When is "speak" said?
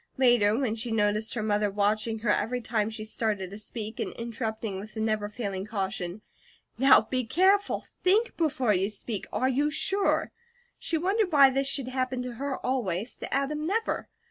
3.59-3.99, 8.89-9.27